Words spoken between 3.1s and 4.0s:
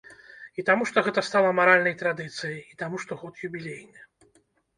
год юбілейны.